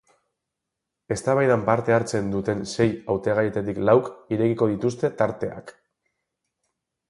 [1.15, 5.75] Eztabaidan parte hartzen duten sei hautagaietatik lauk irekiko dituzte tarteak.